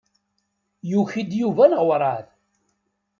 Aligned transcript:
Yuki-d 0.91 1.31
Yuba 1.41 1.63
neɣ 1.67 1.81
werɛad? 1.87 2.27